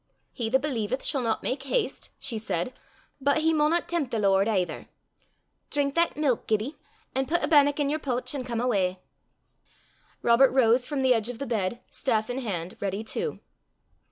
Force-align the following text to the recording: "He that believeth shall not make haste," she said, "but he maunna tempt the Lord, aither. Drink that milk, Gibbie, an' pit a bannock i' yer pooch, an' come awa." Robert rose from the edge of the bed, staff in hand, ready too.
"He 0.33 0.49
that 0.49 0.57
believeth 0.63 1.03
shall 1.05 1.21
not 1.21 1.43
make 1.43 1.61
haste," 1.61 2.09
she 2.17 2.39
said, 2.39 2.73
"but 3.21 3.37
he 3.37 3.53
maunna 3.53 3.81
tempt 3.81 4.09
the 4.09 4.17
Lord, 4.17 4.47
aither. 4.47 4.87
Drink 5.69 5.93
that 5.93 6.17
milk, 6.17 6.47
Gibbie, 6.47 6.75
an' 7.13 7.27
pit 7.27 7.43
a 7.43 7.47
bannock 7.47 7.79
i' 7.79 7.83
yer 7.83 7.99
pooch, 7.99 8.33
an' 8.33 8.43
come 8.43 8.59
awa." 8.61 8.97
Robert 10.23 10.49
rose 10.49 10.87
from 10.87 11.01
the 11.01 11.13
edge 11.13 11.29
of 11.29 11.37
the 11.37 11.45
bed, 11.45 11.81
staff 11.91 12.31
in 12.31 12.39
hand, 12.39 12.77
ready 12.79 13.03
too. 13.03 13.41